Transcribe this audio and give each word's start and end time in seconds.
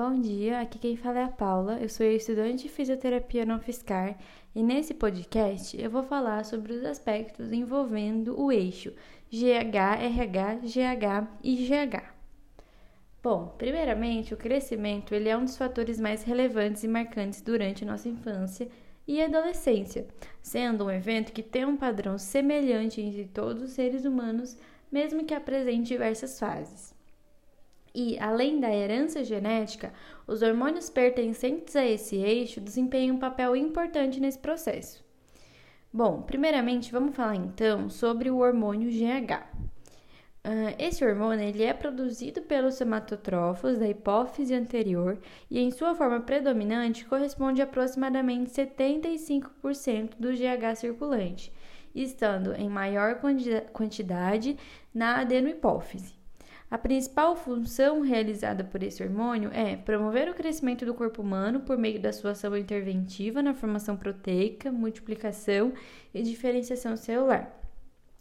Bom 0.00 0.20
dia, 0.20 0.60
aqui 0.60 0.78
quem 0.78 0.96
fala 0.96 1.18
é 1.18 1.24
a 1.24 1.28
Paula, 1.28 1.80
eu 1.80 1.88
sou 1.88 2.06
estudante 2.06 2.62
de 2.62 2.68
fisioterapia 2.68 3.44
não 3.44 3.58
fiscar 3.58 4.16
e 4.54 4.62
nesse 4.62 4.94
podcast 4.94 5.76
eu 5.76 5.90
vou 5.90 6.04
falar 6.04 6.44
sobre 6.44 6.72
os 6.72 6.84
aspectos 6.84 7.52
envolvendo 7.52 8.40
o 8.40 8.52
eixo 8.52 8.92
GH, 9.28 9.74
RH, 10.00 10.54
GH 10.62 11.28
e 11.42 11.66
GH. 11.66 12.14
Bom, 13.20 13.52
primeiramente, 13.58 14.32
o 14.32 14.36
crescimento 14.36 15.16
ele 15.16 15.28
é 15.28 15.36
um 15.36 15.42
dos 15.42 15.56
fatores 15.56 15.98
mais 15.98 16.22
relevantes 16.22 16.84
e 16.84 16.88
marcantes 16.88 17.40
durante 17.40 17.84
nossa 17.84 18.08
infância 18.08 18.68
e 19.04 19.20
adolescência, 19.20 20.06
sendo 20.40 20.84
um 20.84 20.90
evento 20.92 21.32
que 21.32 21.42
tem 21.42 21.64
um 21.64 21.76
padrão 21.76 22.16
semelhante 22.18 23.00
entre 23.00 23.24
todos 23.24 23.64
os 23.64 23.70
seres 23.72 24.04
humanos, 24.04 24.56
mesmo 24.92 25.24
que 25.24 25.34
apresente 25.34 25.88
diversas 25.88 26.38
fases. 26.38 26.96
E, 28.00 28.16
além 28.20 28.60
da 28.60 28.72
herança 28.72 29.24
genética, 29.24 29.92
os 30.24 30.40
hormônios 30.40 30.88
pertencentes 30.88 31.74
a 31.74 31.84
esse 31.84 32.14
eixo 32.14 32.60
desempenham 32.60 33.16
um 33.16 33.18
papel 33.18 33.56
importante 33.56 34.20
nesse 34.20 34.38
processo. 34.38 35.04
Bom, 35.92 36.22
primeiramente 36.22 36.92
vamos 36.92 37.16
falar 37.16 37.34
então 37.34 37.90
sobre 37.90 38.30
o 38.30 38.38
hormônio 38.38 38.88
GH. 38.88 39.42
Uh, 40.46 40.76
esse 40.78 41.04
hormônio 41.04 41.44
ele 41.44 41.64
é 41.64 41.74
produzido 41.74 42.40
pelos 42.42 42.76
somatotrófos 42.76 43.80
da 43.80 43.88
hipófise 43.88 44.54
anterior 44.54 45.18
e, 45.50 45.58
em 45.58 45.72
sua 45.72 45.92
forma 45.96 46.20
predominante, 46.20 47.04
corresponde 47.04 47.60
a 47.60 47.64
aproximadamente 47.64 48.52
75% 48.52 50.12
do 50.20 50.30
GH 50.30 50.76
circulante, 50.76 51.52
estando 51.92 52.54
em 52.54 52.68
maior 52.68 53.20
quantidade 53.72 54.56
na 54.94 55.16
adenohipófise. 55.22 56.17
A 56.70 56.76
principal 56.76 57.34
função 57.34 58.02
realizada 58.02 58.62
por 58.62 58.82
esse 58.82 59.02
hormônio 59.02 59.50
é 59.54 59.74
promover 59.74 60.28
o 60.28 60.34
crescimento 60.34 60.84
do 60.84 60.92
corpo 60.92 61.22
humano 61.22 61.60
por 61.60 61.78
meio 61.78 61.98
da 61.98 62.12
sua 62.12 62.32
ação 62.32 62.54
interventiva 62.54 63.42
na 63.42 63.54
formação 63.54 63.96
proteica, 63.96 64.70
multiplicação 64.70 65.72
e 66.12 66.22
diferenciação 66.22 66.94
celular. 66.94 67.58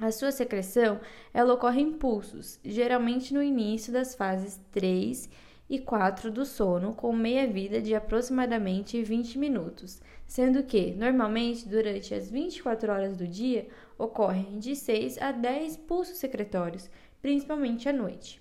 A 0.00 0.12
sua 0.12 0.30
secreção 0.30 1.00
ela 1.34 1.52
ocorre 1.52 1.80
em 1.80 1.92
pulsos, 1.92 2.60
geralmente 2.64 3.34
no 3.34 3.42
início 3.42 3.92
das 3.92 4.14
fases 4.14 4.60
3 4.70 5.28
e 5.68 5.78
4 5.78 6.30
do 6.30 6.46
sono, 6.46 6.94
com 6.94 7.12
meia-vida 7.12 7.80
de 7.80 7.94
aproximadamente 7.94 9.02
20 9.02 9.38
minutos, 9.38 10.00
sendo 10.26 10.62
que, 10.62 10.92
normalmente, 10.92 11.68
durante 11.68 12.14
as 12.14 12.30
24 12.30 12.90
horas 12.90 13.16
do 13.16 13.26
dia, 13.26 13.68
ocorrem 13.98 14.58
de 14.58 14.74
6 14.74 15.18
a 15.18 15.30
10 15.30 15.76
pulsos 15.78 16.16
secretórios, 16.16 16.88
principalmente 17.20 17.88
à 17.88 17.92
noite. 17.92 18.40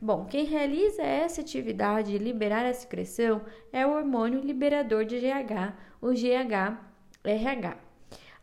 Bom, 0.00 0.26
quem 0.26 0.44
realiza 0.44 1.02
essa 1.02 1.40
atividade 1.40 2.12
de 2.12 2.18
liberar 2.18 2.64
a 2.64 2.74
secreção 2.74 3.42
é 3.72 3.86
o 3.86 3.90
hormônio 3.90 4.40
liberador 4.40 5.04
de 5.04 5.18
GH, 5.18 5.74
o 6.00 6.12
GH-RH, 6.12 7.78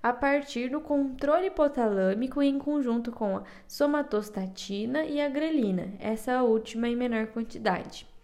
a 0.03 0.13
partir 0.13 0.69
do 0.69 0.81
controle 0.81 1.47
hipotalâmico 1.47 2.41
em 2.41 2.59
conjunto 2.59 3.11
com 3.11 3.37
a 3.37 3.43
somatostatina 3.67 5.05
e 5.05 5.21
a 5.21 5.29
grelina, 5.29 5.93
essa 5.97 6.43
última 6.43 6.89
em 6.89 6.95
menor 6.95 7.27
quantidade. 7.27 8.14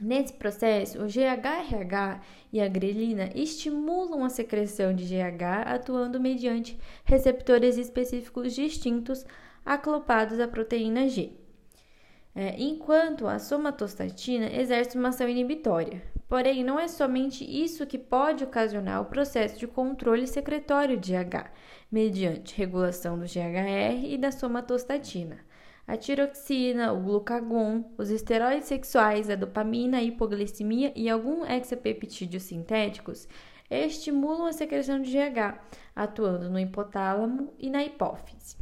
Nesse 0.00 0.32
processo, 0.32 0.98
o 0.98 1.06
GHRH 1.06 2.20
e 2.52 2.60
a 2.60 2.66
grelina 2.66 3.30
estimulam 3.34 4.24
a 4.24 4.28
secreção 4.28 4.92
de 4.92 5.04
GH 5.04 5.66
atuando 5.66 6.18
mediante 6.20 6.78
receptores 7.04 7.78
específicos 7.78 8.54
distintos 8.54 9.24
aclopados 9.64 10.40
à 10.40 10.48
proteína 10.48 11.08
G. 11.08 11.32
É, 12.34 12.60
enquanto 12.60 13.28
a 13.28 13.38
somatostatina 13.38 14.46
exerce 14.46 14.98
uma 14.98 15.10
ação 15.10 15.28
inibitória. 15.28 16.02
Porém, 16.28 16.64
não 16.64 16.80
é 16.80 16.88
somente 16.88 17.44
isso 17.44 17.86
que 17.86 17.96
pode 17.96 18.42
ocasionar 18.42 19.00
o 19.00 19.04
processo 19.04 19.56
de 19.56 19.68
controle 19.68 20.26
secretório 20.26 20.96
de 20.96 21.14
H, 21.14 21.48
mediante 21.92 22.56
regulação 22.56 23.16
do 23.16 23.24
GHR 23.24 24.04
e 24.04 24.18
da 24.18 24.32
somatostatina. 24.32 25.38
A 25.86 25.96
tiroxina, 25.96 26.92
o 26.92 27.00
glucagon, 27.00 27.92
os 27.98 28.10
esteroides 28.10 28.68
sexuais, 28.68 29.28
a 29.28 29.34
dopamina, 29.34 29.98
a 29.98 30.02
hipoglicemia 30.02 30.92
e 30.96 31.10
alguns 31.10 31.48
hexapeptídeos 31.48 32.42
sintéticos 32.44 33.28
estimulam 33.70 34.46
a 34.46 34.52
secreção 34.52 35.00
de 35.00 35.10
GH, 35.10 35.60
atuando 35.94 36.48
no 36.48 36.58
hipotálamo 36.58 37.52
e 37.58 37.68
na 37.68 37.84
hipófise. 37.84 38.56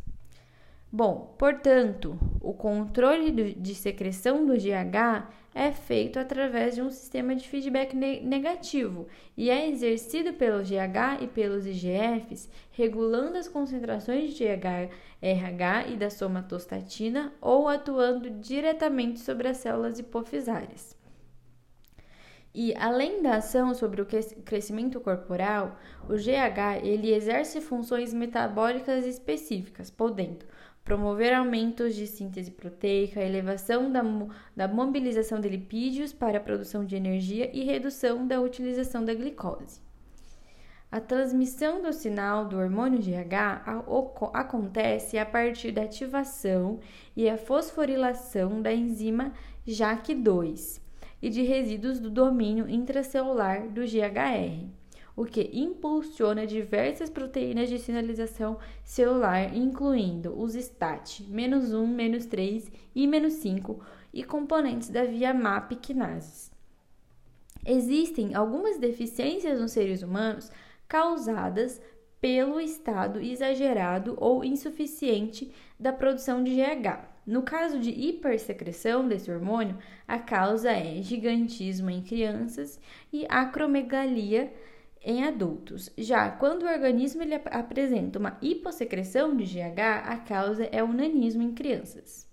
Bom, 0.90 1.34
portanto, 1.38 2.18
o 2.42 2.53
controle 2.53 3.54
de 3.54 3.75
secreção 3.75 4.44
do 4.44 4.54
GH 4.54 5.28
é 5.54 5.70
feito 5.70 6.19
através 6.19 6.75
de 6.75 6.82
um 6.82 6.91
sistema 6.91 7.36
de 7.36 7.48
feedback 7.48 7.94
negativo 7.94 9.06
e 9.36 9.48
é 9.48 9.69
exercido 9.69 10.32
pelo 10.32 10.62
GH 10.62 11.22
e 11.22 11.26
pelos 11.28 11.66
IGFs, 11.66 12.50
regulando 12.72 13.38
as 13.38 13.47
concentrações 13.47 14.34
de 14.34 14.44
GH, 14.44 14.92
RH 15.20 15.86
e 15.88 15.97
da 15.97 16.10
somatostatina 16.10 17.32
ou 17.41 17.69
atuando 17.69 18.28
diretamente 18.28 19.20
sobre 19.20 19.47
as 19.47 19.58
células 19.58 19.98
hipofisárias. 19.98 21.00
E 22.54 22.75
além 22.76 23.22
da 23.22 23.36
ação 23.36 23.72
sobre 23.75 24.02
o 24.02 24.06
crescimento 24.44 25.00
corporal, 25.00 25.78
o 26.06 26.14
GH 26.14 26.84
ele 26.84 27.14
exerce 27.14 27.62
funções 27.62 28.12
metabólicas 28.12 29.06
específicas, 29.06 29.91
podendo 29.91 30.44
promover 30.84 31.32
aumentos 31.32 31.94
de 31.94 32.06
síntese 32.06 32.50
proteica, 32.50 33.20
elevação 33.20 33.91
da, 33.91 34.03
da 34.56 34.66
mobilização 34.66 35.41
de 35.41 35.48
lipídios 35.48 36.12
para 36.12 36.38
a 36.38 36.41
produção 36.41 36.84
de 36.84 36.97
energia 36.97 37.50
e 37.56 37.65
redução 37.65 38.26
da 38.26 38.41
utilização 38.41 39.04
da 39.04 39.15
glicose. 39.15 39.81
A 40.91 41.00
transmissão 41.00 41.81
do 41.81 41.93
sinal 41.93 42.47
do 42.47 42.59
hormônio 42.59 42.98
GH 42.98 44.34
acontece 44.34 45.16
a 45.16 45.25
partir 45.25 45.72
da 45.72 45.82
ativação 45.82 46.81
e 47.16 47.31
a 47.31 47.38
fosforilação 47.38 48.60
da 48.60 48.72
enzima 48.72 49.32
JAK2 49.66 50.82
e 51.22 51.31
de 51.31 51.43
resíduos 51.43 51.99
do 51.99 52.10
domínio 52.10 52.69
intracelular 52.69 53.69
do 53.69 53.82
GHR 53.82 54.81
o 55.22 55.24
que 55.24 55.50
impulsiona 55.52 56.44
diversas 56.44 57.08
proteínas 57.08 57.68
de 57.68 57.78
sinalização 57.78 58.58
celular, 58.82 59.56
incluindo 59.56 60.36
os 60.36 60.54
STAT, 60.54 61.22
menos 61.28 61.72
1, 61.72 61.86
menos 61.86 62.26
3 62.26 62.68
e 62.92 63.06
menos 63.06 63.34
5, 63.34 63.78
e 64.12 64.24
componentes 64.24 64.88
da 64.88 65.04
via 65.04 65.32
MAP 65.32 65.76
quinases. 65.76 66.50
Existem 67.64 68.34
algumas 68.34 68.78
deficiências 68.78 69.60
nos 69.60 69.70
seres 69.70 70.02
humanos 70.02 70.50
causadas 70.88 71.80
pelo 72.20 72.60
estado 72.60 73.20
exagerado 73.20 74.16
ou 74.18 74.44
insuficiente 74.44 75.52
da 75.78 75.92
produção 75.92 76.42
de 76.42 76.56
GH. 76.56 77.12
No 77.24 77.42
caso 77.42 77.78
de 77.78 77.90
hipersecreção 77.90 79.06
desse 79.06 79.30
hormônio, 79.30 79.78
a 80.08 80.18
causa 80.18 80.72
é 80.72 81.00
gigantismo 81.00 81.88
em 81.88 82.02
crianças 82.02 82.80
e 83.12 83.24
acromegalia 83.28 84.52
em 85.04 85.24
adultos. 85.24 85.90
Já 85.96 86.30
quando 86.30 86.62
o 86.62 86.68
organismo 86.68 87.22
ele 87.22 87.34
apresenta 87.34 88.18
uma 88.18 88.38
hipossecreção 88.40 89.36
de 89.36 89.44
GH, 89.44 89.80
a 90.04 90.16
causa 90.18 90.64
é 90.70 90.82
o 90.82 90.92
nanismo 90.92 91.42
em 91.42 91.52
crianças. 91.52 92.28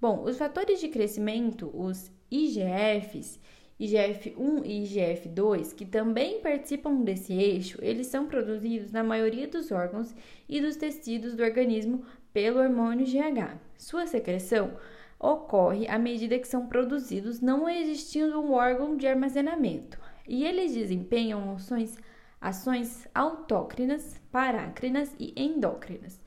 Bom, 0.00 0.22
os 0.24 0.38
fatores 0.38 0.80
de 0.80 0.88
crescimento, 0.88 1.70
os 1.74 2.10
IGFs, 2.30 3.40
IGF-1 3.80 4.62
e 4.64 4.84
IGF-2, 4.84 5.74
que 5.74 5.84
também 5.84 6.40
participam 6.40 7.02
desse 7.02 7.32
eixo, 7.32 7.78
eles 7.80 8.06
são 8.08 8.26
produzidos 8.26 8.90
na 8.90 9.04
maioria 9.04 9.46
dos 9.46 9.70
órgãos 9.70 10.14
e 10.48 10.60
dos 10.60 10.76
tecidos 10.76 11.34
do 11.34 11.42
organismo 11.42 12.04
pelo 12.32 12.60
hormônio 12.60 13.06
GH. 13.06 13.58
Sua 13.76 14.06
secreção 14.06 14.72
ocorre 15.18 15.86
à 15.88 15.98
medida 15.98 16.38
que 16.38 16.46
são 16.46 16.66
produzidos, 16.66 17.40
não 17.40 17.68
existindo 17.68 18.40
um 18.40 18.52
órgão 18.52 18.96
de 18.96 19.06
armazenamento 19.06 19.98
e 20.28 20.44
eles 20.44 20.74
desempenham 20.74 21.54
ações, 21.54 21.96
ações 22.40 23.08
autócrinas, 23.14 24.20
parácrinas 24.30 25.14
e 25.18 25.32
endócrinas 25.36 26.20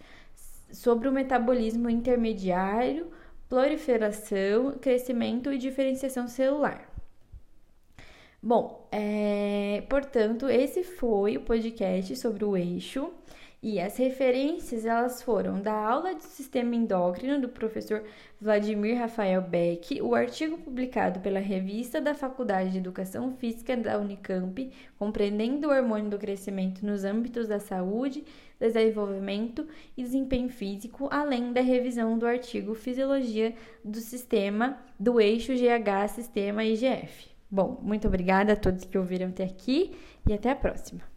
sobre 0.72 1.08
o 1.08 1.12
metabolismo 1.12 1.90
intermediário, 1.90 3.12
proliferação, 3.48 4.72
crescimento 4.80 5.52
e 5.52 5.58
diferenciação 5.58 6.28
celular. 6.28 6.90
Bom, 8.42 8.88
é, 8.92 9.84
portanto, 9.88 10.50
esse 10.50 10.84
foi 10.84 11.38
o 11.38 11.42
podcast 11.42 12.16
sobre 12.16 12.44
o 12.44 12.58
eixo. 12.58 13.12
E 13.64 13.80
as 13.80 13.96
referências 13.96 14.88
elas 14.88 15.22
foram 15.22 15.62
da 15.62 15.72
aula 15.72 16.16
de 16.16 16.24
sistema 16.24 16.76
endócrino 16.76 17.40
do 17.40 17.48
professor 17.48 18.04
Vladimir 18.40 18.98
Rafael 18.98 19.40
Beck, 19.40 20.02
o 20.02 20.16
artigo 20.16 20.58
publicado 20.58 21.20
pela 21.20 21.40
revista 21.40 22.02
da 22.02 22.16
Faculdade 22.16 22.72
de 22.72 22.80
Educação 22.80 23.32
Física 23.34 23.78
da 23.78 24.00
Unicamp, 24.00 24.72
compreendendo 24.98 25.68
o 25.68 25.72
hormônio 25.72 26.10
do 26.10 26.18
crescimento 26.18 26.84
nos 26.84 27.04
âmbitos 27.04 27.48
da 27.48 27.60
saúde, 27.60 28.24
desenvolvimento 28.60 29.68
e 29.96 30.02
desempenho 30.02 30.50
físico, 30.50 31.08
além 31.12 31.54
da 31.54 31.62
revisão 31.62 32.18
do 32.18 32.26
artigo 32.26 32.74
Fisiologia 32.74 33.54
do 33.86 34.00
Sistema 34.00 34.80
do 35.00 35.22
Eixo 35.22 35.54
GH 35.54 36.10
Sistema 36.10 36.64
IGF. 36.64 37.30
Bom, 37.50 37.80
muito 37.84 38.08
obrigada 38.08 38.54
a 38.54 38.56
todos 38.56 38.86
que 38.86 38.98
ouviram 38.98 39.28
até 39.28 39.44
aqui 39.44 39.92
e 40.28 40.34
até 40.34 40.50
a 40.50 40.56
próxima. 40.56 41.11